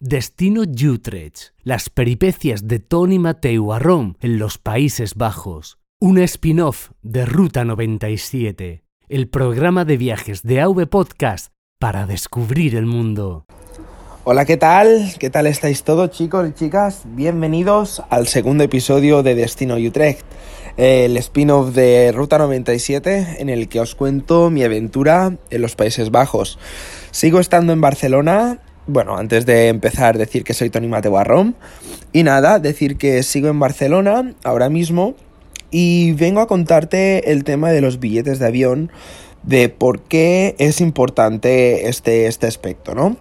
Destino 0.00 0.62
Utrecht, 0.62 1.54
las 1.64 1.90
peripecias 1.90 2.68
de 2.68 2.78
Tony 2.78 3.18
Mateu 3.18 3.72
a 3.72 3.80
Rome 3.80 4.14
en 4.20 4.38
los 4.38 4.56
Países 4.56 5.16
Bajos. 5.16 5.78
Un 5.98 6.18
spin-off 6.18 6.90
de 7.02 7.26
Ruta 7.26 7.64
97, 7.64 8.84
el 9.08 9.28
programa 9.28 9.84
de 9.84 9.96
viajes 9.96 10.44
de 10.44 10.60
AV 10.60 10.86
Podcast 10.86 11.48
para 11.80 12.06
descubrir 12.06 12.76
el 12.76 12.86
mundo. 12.86 13.44
Hola, 14.22 14.44
¿qué 14.44 14.56
tal? 14.56 15.14
¿Qué 15.18 15.30
tal 15.30 15.48
estáis 15.48 15.82
todos 15.82 16.12
chicos 16.12 16.48
y 16.48 16.52
chicas? 16.52 17.02
Bienvenidos 17.04 18.00
al 18.08 18.28
segundo 18.28 18.62
episodio 18.62 19.24
de 19.24 19.34
Destino 19.34 19.74
Utrecht, 19.74 20.24
el 20.76 21.16
spin-off 21.16 21.74
de 21.74 22.12
Ruta 22.12 22.38
97 22.38 23.38
en 23.40 23.48
el 23.48 23.68
que 23.68 23.80
os 23.80 23.96
cuento 23.96 24.48
mi 24.48 24.62
aventura 24.62 25.36
en 25.50 25.60
los 25.60 25.74
Países 25.74 26.12
Bajos. 26.12 26.56
Sigo 27.10 27.40
estando 27.40 27.72
en 27.72 27.80
Barcelona 27.80 28.60
bueno, 28.88 29.18
antes 29.18 29.44
de 29.44 29.68
empezar, 29.68 30.16
decir 30.16 30.44
que 30.44 30.54
soy 30.54 30.70
Tony 30.70 30.88
Mateo 30.88 31.12
Barrón. 31.12 31.54
Y 32.12 32.22
nada, 32.22 32.58
decir 32.58 32.96
que 32.96 33.22
sigo 33.22 33.48
en 33.48 33.60
Barcelona 33.60 34.32
ahora 34.42 34.70
mismo 34.70 35.14
y 35.70 36.12
vengo 36.12 36.40
a 36.40 36.46
contarte 36.46 37.30
el 37.30 37.44
tema 37.44 37.70
de 37.70 37.82
los 37.82 38.00
billetes 38.00 38.38
de 38.38 38.46
avión, 38.46 38.90
de 39.42 39.68
por 39.68 40.00
qué 40.00 40.56
es 40.58 40.80
importante 40.80 41.88
este, 41.88 42.26
este 42.26 42.46
aspecto, 42.46 42.94
¿no? 42.94 43.18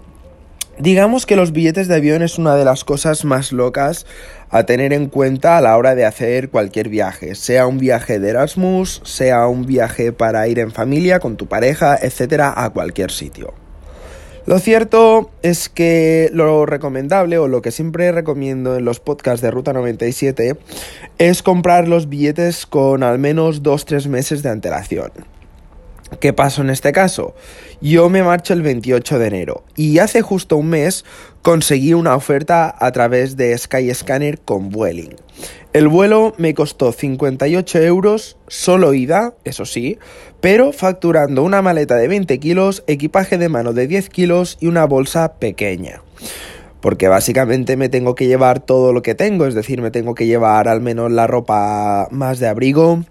Digamos 0.79 1.25
que 1.25 1.35
los 1.35 1.51
billetes 1.51 1.87
de 1.87 1.95
avión 1.95 2.21
es 2.21 2.37
una 2.37 2.55
de 2.55 2.63
las 2.63 2.85
cosas 2.85 3.25
más 3.25 3.51
locas 3.51 4.05
a 4.49 4.63
tener 4.63 4.93
en 4.93 5.07
cuenta 5.07 5.57
a 5.57 5.61
la 5.61 5.75
hora 5.75 5.95
de 5.95 6.05
hacer 6.05 6.49
cualquier 6.49 6.87
viaje, 6.87 7.35
sea 7.35 7.67
un 7.67 7.79
viaje 7.79 8.19
de 8.19 8.29
Erasmus, 8.29 9.01
sea 9.03 9.47
un 9.47 9.65
viaje 9.65 10.13
para 10.13 10.47
ir 10.47 10.59
en 10.59 10.71
familia, 10.71 11.19
con 11.19 11.35
tu 11.35 11.47
pareja, 11.47 11.97
etcétera, 11.99 12.53
a 12.55 12.69
cualquier 12.69 13.11
sitio. 13.11 13.66
Lo 14.47 14.59
cierto 14.59 15.29
es 15.41 15.67
que 15.67 16.29
lo 16.31 16.65
recomendable 16.65 17.37
o 17.37 17.49
lo 17.49 17.61
que 17.61 17.71
siempre 17.71 18.13
recomiendo 18.13 18.77
en 18.77 18.85
los 18.85 19.01
podcasts 19.01 19.41
de 19.41 19.51
Ruta 19.51 19.73
97 19.73 20.57
es 21.17 21.43
comprar 21.43 21.89
los 21.89 22.07
billetes 22.07 22.65
con 22.65 23.03
al 23.03 23.19
menos 23.19 23.61
2-3 23.61 24.07
meses 24.07 24.43
de 24.43 24.49
antelación. 24.49 25.11
¿Qué 26.19 26.31
pasó 26.31 26.61
en 26.61 26.69
este 26.69 26.93
caso? 26.93 27.35
Yo 27.81 28.09
me 28.09 28.23
marcho 28.23 28.53
el 28.53 28.61
28 28.61 29.19
de 29.19 29.27
enero 29.27 29.63
y 29.75 29.99
hace 29.99 30.21
justo 30.21 30.55
un 30.57 30.69
mes 30.69 31.03
conseguí 31.41 31.93
una 31.93 32.15
oferta 32.15 32.73
a 32.79 32.91
través 32.91 33.35
de 33.35 33.57
Skyscanner 33.57 34.39
con 34.39 34.69
Vueling. 34.69 35.15
El 35.73 35.89
vuelo 35.89 36.33
me 36.37 36.53
costó 36.53 36.91
58 36.91 37.79
euros, 37.83 38.37
solo 38.47 38.93
ida, 38.93 39.35
eso 39.43 39.65
sí, 39.65 39.99
pero 40.39 40.71
facturando 40.71 41.43
una 41.43 41.61
maleta 41.61 41.95
de 41.95 42.07
20 42.07 42.39
kilos, 42.39 42.83
equipaje 42.87 43.37
de 43.37 43.49
mano 43.49 43.73
de 43.73 43.85
10 43.85 44.09
kilos 44.09 44.57
y 44.61 44.67
una 44.67 44.85
bolsa 44.85 45.33
pequeña. 45.33 46.01
Porque 46.81 47.09
básicamente 47.09 47.75
me 47.75 47.89
tengo 47.89 48.15
que 48.15 48.27
llevar 48.27 48.59
todo 48.61 48.93
lo 48.93 49.01
que 49.01 49.13
tengo, 49.13 49.45
es 49.45 49.55
decir, 49.55 49.81
me 49.81 49.91
tengo 49.91 50.15
que 50.15 50.25
llevar 50.25 50.67
al 50.67 50.79
menos 50.79 51.11
la 51.11 51.27
ropa 51.27 52.07
más 52.11 52.39
de 52.39 52.47
abrigo, 52.47 53.03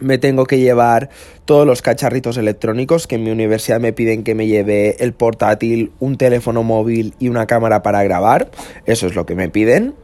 me 0.00 0.18
tengo 0.18 0.46
que 0.46 0.58
llevar 0.58 1.10
todos 1.44 1.66
los 1.66 1.82
cacharritos 1.82 2.36
electrónicos 2.36 3.06
que 3.06 3.16
en 3.16 3.24
mi 3.24 3.30
universidad 3.30 3.80
me 3.80 3.92
piden 3.92 4.24
que 4.24 4.34
me 4.34 4.46
lleve 4.46 5.02
el 5.02 5.12
portátil, 5.12 5.92
un 6.00 6.16
teléfono 6.16 6.62
móvil 6.62 7.14
y 7.18 7.28
una 7.28 7.46
cámara 7.46 7.82
para 7.82 8.02
grabar. 8.02 8.50
Eso 8.84 9.06
es 9.06 9.14
lo 9.14 9.26
que 9.26 9.34
me 9.34 9.48
piden. 9.48 9.94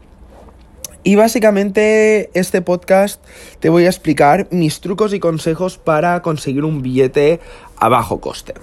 Y 1.05 1.17
básicamente 1.17 2.31
este 2.35 2.63
podcast 2.63 3.23
te 3.59 3.69
voy 3.69 3.87
a 3.87 3.89
explicar 3.89 4.47
mis 4.51 4.81
trucos 4.81 5.13
y 5.13 5.19
consejos 5.19 5.77
para 5.77 6.23
conseguir 6.23 6.65
un 6.65 6.81
billete 6.81 7.41
a 7.77 7.89
bajo 7.89 8.21
coste. 8.21 8.55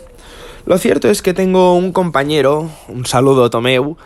Lo 0.66 0.77
cierto 0.77 1.09
es 1.09 1.22
que 1.22 1.33
tengo 1.33 1.75
un 1.75 1.91
compañero, 1.91 2.69
un 2.88 3.05
saludo 3.05 3.50
Tomeu, 3.50 3.97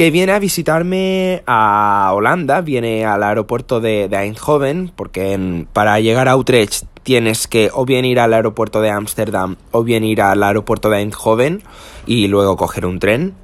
que 0.00 0.10
viene 0.10 0.32
a 0.32 0.38
visitarme 0.38 1.42
a 1.46 2.10
Holanda, 2.14 2.62
viene 2.62 3.04
al 3.04 3.22
aeropuerto 3.22 3.80
de, 3.80 4.08
Eindhoven, 4.10 4.90
porque 4.96 5.66
para 5.74 6.00
llegar 6.00 6.26
a 6.26 6.38
Utrecht 6.38 6.84
tienes 7.02 7.46
que 7.46 7.68
o 7.70 7.84
bien 7.84 8.06
ir 8.06 8.18
al 8.18 8.32
aeropuerto 8.32 8.80
de 8.80 8.88
Ámsterdam 8.88 9.56
o 9.72 9.84
bien 9.84 10.02
ir 10.02 10.22
al 10.22 10.42
aeropuerto 10.42 10.88
de 10.88 11.00
Eindhoven 11.00 11.62
y 12.06 12.28
luego 12.28 12.56
coger 12.56 12.86
un 12.86 12.98
tren. 12.98 13.34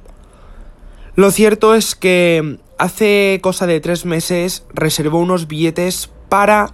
Lo 1.13 1.29
cierto 1.29 1.75
es 1.75 1.93
que 1.93 2.57
hace 2.79 3.37
cosa 3.43 3.67
de 3.67 3.79
tres 3.79 4.05
meses 4.05 4.65
reservó 4.73 5.19
unos 5.19 5.47
billetes 5.47 6.09
para 6.27 6.71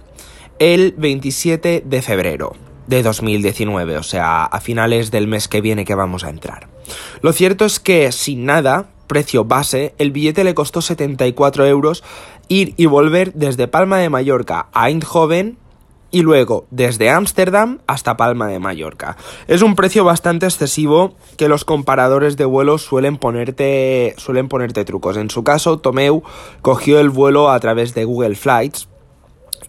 el 0.60 0.94
27 0.96 1.82
de 1.84 2.00
febrero 2.00 2.56
de 2.86 3.02
2019, 3.02 3.98
o 3.98 4.02
sea, 4.02 4.44
a 4.44 4.60
finales 4.62 5.10
del 5.10 5.26
mes 5.26 5.46
que 5.46 5.60
viene 5.60 5.84
que 5.84 5.94
vamos 5.94 6.24
a 6.24 6.30
entrar. 6.30 6.68
Lo 7.20 7.34
cierto 7.34 7.66
es 7.66 7.80
que 7.80 8.12
sin 8.12 8.46
nada, 8.46 8.93
precio 9.06 9.44
base, 9.44 9.94
el 9.98 10.12
billete 10.12 10.44
le 10.44 10.54
costó 10.54 10.82
74 10.82 11.66
euros 11.66 12.02
ir 12.48 12.74
y 12.76 12.86
volver 12.86 13.32
desde 13.34 13.68
Palma 13.68 13.98
de 13.98 14.10
Mallorca 14.10 14.68
a 14.72 14.88
Eindhoven 14.88 15.58
y 16.14 16.22
luego 16.22 16.66
desde 16.70 17.10
Ámsterdam 17.10 17.80
hasta 17.88 18.16
Palma 18.16 18.46
de 18.46 18.60
Mallorca. 18.60 19.16
Es 19.48 19.62
un 19.62 19.74
precio 19.74 20.04
bastante 20.04 20.46
excesivo 20.46 21.14
que 21.36 21.48
los 21.48 21.64
comparadores 21.64 22.36
de 22.36 22.44
vuelos 22.44 22.82
suelen 22.82 23.16
ponerte, 23.16 24.14
suelen 24.16 24.48
ponerte 24.48 24.84
trucos. 24.84 25.16
En 25.16 25.28
su 25.28 25.42
caso, 25.42 25.78
Tomeu 25.78 26.22
cogió 26.62 27.00
el 27.00 27.10
vuelo 27.10 27.50
a 27.50 27.58
través 27.58 27.94
de 27.94 28.04
Google 28.04 28.36
Flights. 28.36 28.88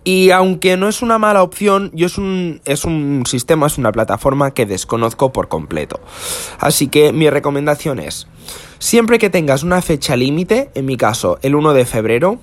Y 0.07 0.29
aunque 0.29 0.77
no 0.77 0.87
es 0.87 1.01
una 1.01 1.17
mala 1.17 1.41
opción, 1.41 1.89
yo 1.95 2.05
es 2.05 2.19
un, 2.19 2.61
es 2.63 2.85
un 2.85 3.23
sistema, 3.25 3.65
es 3.65 3.79
una 3.79 3.91
plataforma 3.91 4.51
que 4.51 4.67
desconozco 4.67 5.33
por 5.33 5.47
completo. 5.47 5.99
Así 6.59 6.87
que 6.87 7.11
mi 7.11 7.27
recomendación 7.27 7.97
es, 7.97 8.27
siempre 8.77 9.17
que 9.17 9.31
tengas 9.31 9.63
una 9.63 9.81
fecha 9.81 10.15
límite, 10.15 10.69
en 10.75 10.85
mi 10.85 10.95
caso 10.95 11.39
el 11.41 11.55
1 11.55 11.73
de 11.73 11.85
febrero, 11.85 12.37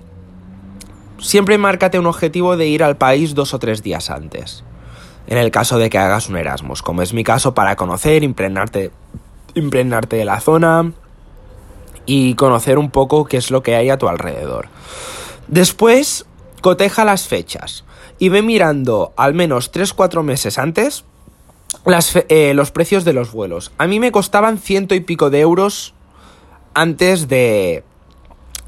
siempre 1.21 1.57
márcate 1.57 2.01
un 2.01 2.07
objetivo 2.07 2.57
de 2.57 2.67
ir 2.67 2.83
al 2.83 2.97
país 2.97 3.37
dos 3.37 3.55
o 3.55 3.61
tres 3.61 3.81
días 3.81 4.11
antes. 4.11 4.65
En 5.29 5.39
el 5.39 5.53
caso 5.53 5.79
de 5.79 5.89
que 5.89 5.99
hagas 5.99 6.29
un 6.29 6.37
Erasmus, 6.37 6.83
como 6.83 7.01
es 7.01 7.13
mi 7.13 7.23
caso, 7.23 7.55
para 7.55 7.77
conocer, 7.77 8.25
impregnarte, 8.25 8.91
impregnarte 9.55 10.17
de 10.17 10.25
la 10.25 10.41
zona 10.41 10.93
y 12.07 12.35
conocer 12.35 12.77
un 12.77 12.91
poco 12.91 13.25
qué 13.25 13.37
es 13.37 13.53
lo 13.53 13.63
que 13.63 13.77
hay 13.77 13.89
a 13.89 13.99
tu 13.99 14.09
alrededor. 14.09 14.67
Después, 15.47 16.27
coteja 16.63 17.05
las 17.05 17.29
fechas 17.29 17.85
y 18.19 18.31
ve 18.31 18.41
mirando 18.41 19.13
al 19.17 19.35
menos 19.35 19.71
3-4 19.71 20.23
meses 20.23 20.59
antes 20.59 21.05
eh, 22.29 22.55
los 22.55 22.71
precios 22.71 23.05
de 23.05 23.13
los 23.13 23.33
vuelos. 23.33 23.73
A 23.77 23.87
mí 23.87 24.01
me 24.01 24.13
costaban 24.13 24.57
ciento 24.57 24.95
y 24.95 25.01
pico 25.01 25.29
de 25.29 25.41
euros 25.41 25.95
antes 26.75 27.29
de, 27.29 27.85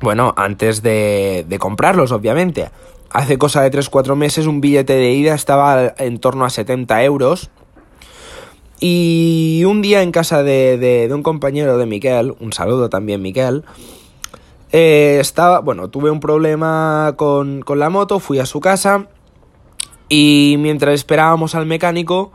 bueno, 0.02 0.34
antes 0.36 0.82
de, 0.82 1.46
de 1.48 1.58
comprarlos, 1.58 2.12
obviamente. 2.12 2.70
Hace 3.10 3.38
cosa 3.38 3.62
de 3.62 3.70
3-4 3.70 4.16
meses 4.16 4.46
un 4.46 4.60
billete 4.60 4.94
de 4.94 5.12
ida 5.12 5.34
estaba 5.34 5.94
en 5.98 6.18
torno 6.18 6.44
a 6.44 6.50
70 6.50 7.04
euros. 7.04 7.50
Y 8.80 9.62
un 9.66 9.82
día 9.82 10.02
en 10.02 10.10
casa 10.10 10.42
de, 10.42 10.76
de, 10.78 11.14
un 11.14 11.22
compañero 11.22 11.78
de 11.78 11.86
Miquel, 11.86 12.34
un 12.40 12.52
saludo 12.52 12.90
también 12.90 13.22
Miquel, 13.22 13.64
eh, 14.76 15.18
estaba, 15.20 15.60
bueno, 15.60 15.88
tuve 15.88 16.10
un 16.10 16.18
problema 16.18 17.14
con, 17.16 17.62
con 17.62 17.78
la 17.78 17.90
moto, 17.90 18.18
fui 18.18 18.40
a 18.40 18.44
su 18.44 18.58
casa 18.58 19.06
y 20.08 20.56
mientras 20.58 20.94
esperábamos 20.94 21.54
al 21.54 21.64
mecánico, 21.64 22.32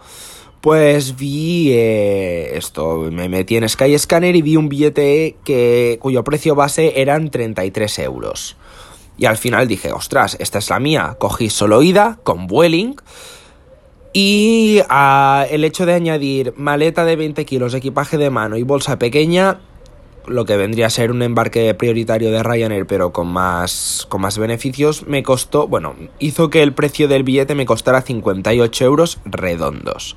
pues 0.61 1.17
vi 1.17 1.73
eh, 1.73 2.51
esto, 2.55 3.09
me 3.11 3.27
metí 3.27 3.57
en 3.57 3.67
Skyscanner 3.67 4.37
y 4.37 4.41
vi 4.41 4.55
un 4.55 4.69
billete 4.69 5.35
que, 5.43 5.99
cuyo 6.01 6.23
precio 6.23 6.55
base 6.55 7.01
eran 7.01 7.29
33 7.29 7.99
euros. 7.99 8.55
Y 9.17 9.25
al 9.25 9.35
final 9.35 9.67
dije, 9.67 9.91
ostras, 9.91 10.37
esta 10.39 10.59
es 10.59 10.69
la 10.69 10.79
mía. 10.79 11.17
Cogí 11.19 11.49
solo 11.49 11.81
ida 11.81 12.19
con 12.23 12.47
Vueling. 12.47 12.95
Y 14.13 14.79
ah, 14.87 15.45
el 15.49 15.65
hecho 15.65 15.85
de 15.85 15.93
añadir 15.93 16.53
maleta 16.55 17.03
de 17.03 17.17
20 17.17 17.43
kilos, 17.43 17.73
equipaje 17.73 18.17
de 18.17 18.29
mano 18.29 18.55
y 18.55 18.63
bolsa 18.63 18.97
pequeña 18.97 19.59
lo 20.29 20.45
que 20.45 20.57
vendría 20.57 20.87
a 20.87 20.89
ser 20.89 21.11
un 21.11 21.21
embarque 21.21 21.73
prioritario 21.73 22.31
de 22.31 22.43
Ryanair 22.43 22.85
pero 22.85 23.11
con 23.11 23.27
más, 23.27 24.05
con 24.09 24.21
más 24.21 24.37
beneficios, 24.37 25.07
me 25.07 25.23
costó, 25.23 25.67
bueno, 25.67 25.95
hizo 26.19 26.49
que 26.49 26.63
el 26.63 26.73
precio 26.73 27.07
del 27.07 27.23
billete 27.23 27.55
me 27.55 27.65
costara 27.65 28.01
58 28.01 28.85
euros 28.85 29.19
redondos. 29.25 30.15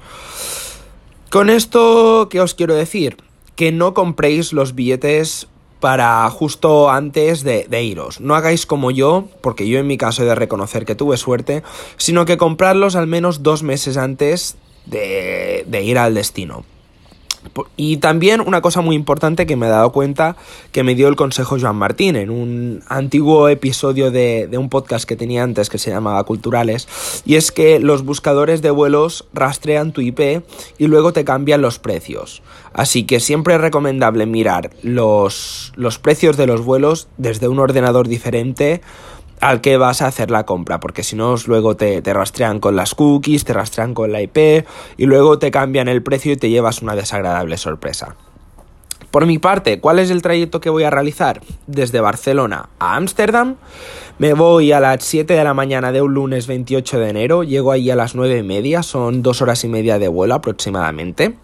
Con 1.30 1.48
esto, 1.48 2.28
¿qué 2.30 2.40
os 2.40 2.54
quiero 2.54 2.74
decir? 2.74 3.16
Que 3.56 3.72
no 3.72 3.94
compréis 3.94 4.52
los 4.52 4.74
billetes 4.74 5.48
para 5.80 6.30
justo 6.30 6.90
antes 6.90 7.42
de, 7.42 7.82
iros. 7.82 8.20
No 8.20 8.36
hagáis 8.36 8.66
como 8.66 8.90
yo, 8.90 9.28
porque 9.40 9.66
yo 9.66 9.80
en 9.80 9.86
mi 9.86 9.96
caso 9.96 10.22
he 10.22 10.26
de 10.26 10.34
reconocer 10.36 10.84
que 10.84 10.94
tuve 10.94 11.16
suerte, 11.16 11.64
sino 11.96 12.24
que 12.24 12.36
comprarlos 12.36 12.94
al 12.94 13.08
menos 13.08 13.42
dos 13.42 13.64
meses 13.64 13.96
antes 13.96 14.56
de, 14.86 15.64
de 15.66 15.82
ir 15.82 15.98
al 15.98 16.14
destino. 16.14 16.64
Y 17.76 17.98
también 17.98 18.40
una 18.40 18.60
cosa 18.60 18.80
muy 18.80 18.96
importante 18.96 19.46
que 19.46 19.56
me 19.56 19.66
he 19.66 19.70
dado 19.70 19.92
cuenta 19.92 20.36
que 20.70 20.82
me 20.82 20.94
dio 20.94 21.08
el 21.08 21.16
consejo 21.16 21.56
Joan 21.60 21.76
Martín 21.76 22.16
en 22.16 22.30
un 22.30 22.82
antiguo 22.88 23.48
episodio 23.48 24.10
de, 24.10 24.46
de, 24.46 24.58
un 24.58 24.68
podcast 24.68 25.04
que 25.04 25.16
tenía 25.16 25.42
antes 25.42 25.68
que 25.68 25.78
se 25.78 25.90
llamaba 25.90 26.22
Culturales, 26.24 26.88
y 27.24 27.34
es 27.34 27.52
que 27.52 27.78
los 27.78 28.04
buscadores 28.04 28.62
de 28.62 28.70
vuelos 28.70 29.26
rastrean 29.32 29.92
tu 29.92 30.00
IP 30.00 30.42
y 30.78 30.86
luego 30.86 31.12
te 31.12 31.24
cambian 31.24 31.62
los 31.62 31.78
precios. 31.78 32.42
Así 32.72 33.04
que 33.04 33.20
siempre 33.20 33.54
es 33.54 33.60
recomendable 33.60 34.26
mirar 34.26 34.70
los, 34.82 35.72
los 35.76 35.98
precios 35.98 36.36
de 36.36 36.46
los 36.46 36.64
vuelos 36.64 37.08
desde 37.18 37.48
un 37.48 37.58
ordenador 37.58 38.08
diferente 38.08 38.80
al 39.42 39.60
que 39.60 39.76
vas 39.76 40.02
a 40.02 40.06
hacer 40.06 40.30
la 40.30 40.46
compra, 40.46 40.78
porque 40.78 41.02
si 41.02 41.16
no 41.16 41.34
luego 41.46 41.76
te, 41.76 42.00
te, 42.00 42.14
rastrean 42.14 42.60
con 42.60 42.76
las 42.76 42.94
cookies, 42.94 43.44
te 43.44 43.52
rastrean 43.52 43.92
con 43.92 44.12
la 44.12 44.22
IP 44.22 44.64
y 44.96 45.06
luego 45.06 45.40
te 45.40 45.50
cambian 45.50 45.88
el 45.88 46.00
precio 46.02 46.32
y 46.32 46.36
te 46.36 46.48
llevas 46.48 46.80
una 46.80 46.94
desagradable 46.94 47.56
sorpresa. 47.56 48.14
Por 49.10 49.26
mi 49.26 49.38
parte, 49.38 49.80
¿cuál 49.80 49.98
es 49.98 50.10
el 50.10 50.22
trayecto 50.22 50.60
que 50.60 50.70
voy 50.70 50.84
a 50.84 50.90
realizar? 50.90 51.40
Desde 51.66 52.00
Barcelona 52.00 52.68
a 52.78 52.94
Ámsterdam. 52.94 53.56
Me 54.18 54.32
voy 54.32 54.70
a 54.70 54.78
las 54.78 55.04
7 55.04 55.34
de 55.34 55.42
la 55.42 55.54
mañana 55.54 55.90
de 55.90 56.02
un 56.02 56.14
lunes 56.14 56.46
28 56.46 57.00
de 57.00 57.10
enero. 57.10 57.42
Llego 57.42 57.72
ahí 57.72 57.90
a 57.90 57.96
las 57.96 58.14
9 58.14 58.38
y 58.38 58.42
media. 58.44 58.82
Son 58.84 59.22
dos 59.22 59.42
horas 59.42 59.64
y 59.64 59.68
media 59.68 59.98
de 59.98 60.06
vuelo 60.06 60.34
aproximadamente. 60.34 61.36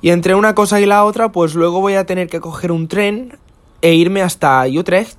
Y 0.00 0.10
entre 0.10 0.34
una 0.34 0.54
cosa 0.54 0.80
y 0.80 0.86
la 0.86 1.04
otra, 1.04 1.30
pues 1.30 1.54
luego 1.54 1.80
voy 1.80 1.94
a 1.94 2.06
tener 2.06 2.28
que 2.28 2.40
coger 2.40 2.72
un 2.72 2.88
tren 2.88 3.38
e 3.82 3.92
irme 3.94 4.22
hasta 4.22 4.64
Utrecht 4.66 5.18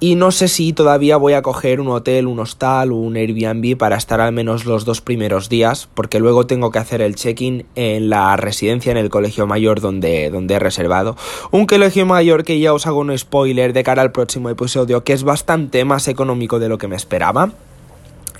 y 0.00 0.14
no 0.14 0.30
sé 0.30 0.46
si 0.46 0.72
todavía 0.72 1.16
voy 1.16 1.32
a 1.32 1.42
coger 1.42 1.80
un 1.80 1.88
hotel, 1.88 2.28
un 2.28 2.38
hostal 2.38 2.92
o 2.92 2.96
un 2.96 3.16
Airbnb 3.16 3.76
para 3.76 3.96
estar 3.96 4.20
al 4.20 4.32
menos 4.32 4.64
los 4.64 4.84
dos 4.84 5.00
primeros 5.00 5.48
días, 5.48 5.88
porque 5.94 6.20
luego 6.20 6.46
tengo 6.46 6.70
que 6.70 6.78
hacer 6.78 7.02
el 7.02 7.16
check-in 7.16 7.66
en 7.74 8.08
la 8.08 8.36
residencia, 8.36 8.92
en 8.92 8.98
el 8.98 9.10
colegio 9.10 9.48
mayor 9.48 9.80
donde, 9.80 10.30
donde 10.30 10.54
he 10.54 10.58
reservado. 10.60 11.16
Un 11.50 11.66
colegio 11.66 12.06
mayor 12.06 12.44
que 12.44 12.60
ya 12.60 12.72
os 12.72 12.86
hago 12.86 13.00
un 13.00 13.16
spoiler 13.18 13.72
de 13.72 13.82
cara 13.82 14.02
al 14.02 14.12
próximo 14.12 14.50
episodio, 14.50 15.02
que 15.02 15.14
es 15.14 15.24
bastante 15.24 15.84
más 15.84 16.06
económico 16.06 16.60
de 16.60 16.68
lo 16.68 16.78
que 16.78 16.86
me 16.86 16.96
esperaba. 16.96 17.50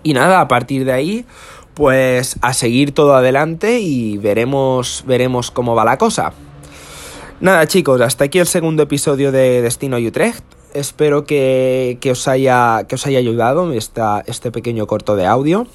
Y 0.05 0.15
nada, 0.15 0.41
a 0.41 0.47
partir 0.47 0.85
de 0.85 0.93
ahí, 0.93 1.25
pues 1.75 2.37
a 2.41 2.55
seguir 2.55 2.93
todo 2.93 3.17
adelante 3.17 3.81
y 3.81 4.17
veremos, 4.17 5.03
veremos 5.09 5.51
cómo 5.51 5.75
va 5.75 5.85
la 5.85 5.99
cosa. 5.99 6.33
Nada 7.41 7.67
chicos, 7.67 8.01
hasta 8.01 8.25
aquí 8.25 8.39
el 8.39 8.47
segundo 8.47 8.85
episodio 8.85 9.33
de 9.33 9.61
Destino 9.61 9.97
Utrecht 9.97 10.58
espero 10.75 11.25
que, 11.25 11.99
os 12.11 12.29
haya, 12.29 12.85
que 12.89 12.95
os 12.95 13.07
haya 13.07 13.19
ayudado 13.19 13.73
esta, 13.73 14.23
este 14.27 14.51
pequeño 14.51 14.87
corto 14.87 15.17
de 15.17 15.27
audio. 15.27 15.67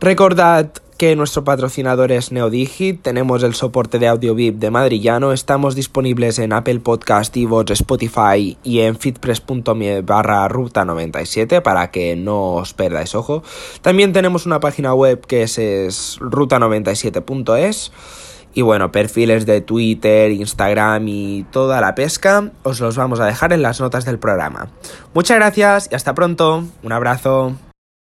Recordad 0.00 0.70
que 1.00 1.16
nuestro 1.16 1.44
patrocinador 1.44 2.12
es 2.12 2.30
Neodigit, 2.30 3.00
tenemos 3.00 3.42
el 3.42 3.54
soporte 3.54 3.98
de 3.98 4.06
audio 4.06 4.34
VIP 4.34 4.56
de 4.56 4.70
Madrillano, 4.70 5.32
estamos 5.32 5.74
disponibles 5.74 6.38
en 6.38 6.52
Apple 6.52 6.80
Podcast, 6.80 7.34
Evox, 7.38 7.70
Spotify 7.70 8.58
y 8.62 8.80
en 8.80 8.96
fitpress.me 8.96 10.02
barra 10.02 10.46
ruta 10.48 10.84
97 10.84 11.62
para 11.62 11.90
que 11.90 12.16
no 12.16 12.56
os 12.56 12.74
perdáis 12.74 13.14
ojo. 13.14 13.42
También 13.80 14.12
tenemos 14.12 14.44
una 14.44 14.60
página 14.60 14.92
web 14.92 15.24
que 15.26 15.44
es, 15.44 15.56
es 15.56 16.18
ruta97.es. 16.20 17.92
Y 18.52 18.62
bueno, 18.62 18.90
perfiles 18.90 19.46
de 19.46 19.60
Twitter, 19.60 20.32
Instagram 20.32 21.06
y 21.08 21.44
toda 21.50 21.80
la 21.80 21.94
pesca 21.94 22.50
os 22.62 22.80
los 22.80 22.96
vamos 22.96 23.20
a 23.20 23.26
dejar 23.26 23.52
en 23.52 23.62
las 23.62 23.80
notas 23.80 24.04
del 24.04 24.18
programa. 24.18 24.68
Muchas 25.14 25.36
gracias 25.36 25.88
y 25.90 25.94
hasta 25.94 26.14
pronto. 26.14 26.64
Un 26.82 26.92
abrazo. 26.92 27.69